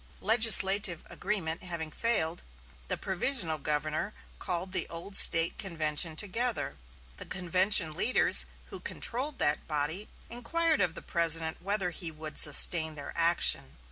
[0.21, 2.41] Legislative agreement having failed,
[2.87, 6.75] the provisional governor called the old State convention together.
[7.17, 12.95] The convention leaders who controlled that body inquired of the President whether he would sustain
[12.95, 13.77] their action.